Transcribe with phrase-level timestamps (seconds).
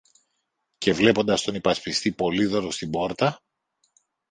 [0.77, 3.41] Και βλέποντας τον υπασπιστή Πολύδωρο στην πόρτα